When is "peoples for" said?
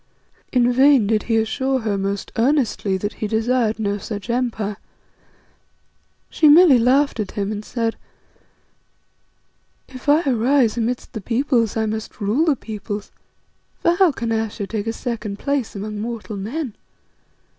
12.55-13.91